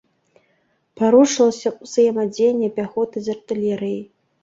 Парушылася 1.01 1.75
ўзаемадзеянне 1.83 2.69
пяхоты 2.81 3.17
з 3.27 3.39
артылерыяй. 3.39 4.05